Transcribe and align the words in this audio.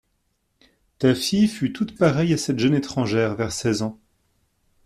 Ta 0.97 1.13
fille 1.13 1.47
fut 1.47 1.73
toute 1.73 1.95
pareille 1.95 2.33
à 2.33 2.37
cette 2.39 2.57
jeune 2.57 2.73
étrangère 2.73 3.35
vers 3.35 3.51
seize 3.51 3.83
ans. 3.83 3.99